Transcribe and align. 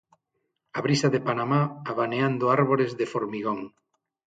A 0.77 0.79
brisa 0.85 1.07
de 1.13 1.23
Panamá 1.27 1.61
abaneando 1.91 2.45
árbores 2.59 2.91
de 2.99 3.05
formigón. 3.13 3.59